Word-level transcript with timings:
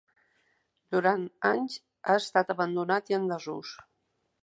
Durant 0.95 1.27
anys 1.51 1.77
ha 2.07 2.17
estat 2.25 2.57
abandonat 2.57 3.15
i 3.15 3.19
en 3.23 3.33
desús. 3.37 3.81